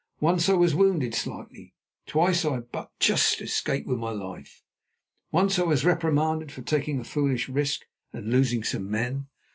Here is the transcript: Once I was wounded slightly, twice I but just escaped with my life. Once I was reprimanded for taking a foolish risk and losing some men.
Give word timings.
Once 0.19 0.49
I 0.49 0.53
was 0.53 0.73
wounded 0.73 1.13
slightly, 1.13 1.75
twice 2.07 2.43
I 2.43 2.61
but 2.61 2.89
just 2.99 3.39
escaped 3.39 3.85
with 3.87 3.99
my 3.99 4.09
life. 4.09 4.63
Once 5.31 5.59
I 5.59 5.63
was 5.63 5.85
reprimanded 5.85 6.51
for 6.51 6.63
taking 6.63 6.99
a 6.99 7.03
foolish 7.03 7.47
risk 7.47 7.81
and 8.11 8.31
losing 8.31 8.63
some 8.63 8.89
men. 8.89 9.27